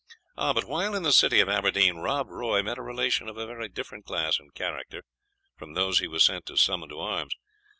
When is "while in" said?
0.65-1.03